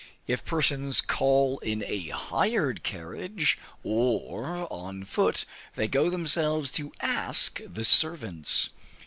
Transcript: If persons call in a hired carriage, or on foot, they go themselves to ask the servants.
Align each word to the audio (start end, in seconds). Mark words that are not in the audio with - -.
If 0.25 0.43
persons 0.43 0.99
call 0.99 1.59
in 1.59 1.83
a 1.85 2.07
hired 2.09 2.81
carriage, 2.81 3.59
or 3.83 4.67
on 4.73 5.03
foot, 5.05 5.45
they 5.75 5.87
go 5.87 6.09
themselves 6.09 6.71
to 6.71 6.91
ask 7.01 7.61
the 7.63 7.85
servants. 7.85 8.71